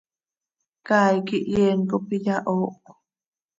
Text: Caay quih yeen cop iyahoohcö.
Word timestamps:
Caay 0.87 1.17
quih 1.27 1.47
yeen 1.53 1.79
cop 1.89 2.05
iyahoohcö. 2.17 2.91